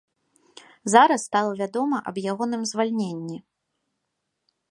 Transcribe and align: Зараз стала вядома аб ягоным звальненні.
Зараз 0.93 1.25
стала 1.29 1.51
вядома 1.61 1.97
аб 2.11 2.15
ягоным 2.31 2.61
звальненні. 2.71 3.37